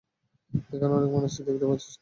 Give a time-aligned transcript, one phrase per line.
[0.69, 1.89] এখানে অনেক মানুষ, তুই দেখতে পাচ্ছিস না?